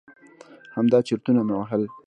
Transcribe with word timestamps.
همدا 0.75 0.99
چرتونه 1.07 1.41
مې 1.47 1.55
وهل. 1.59 1.83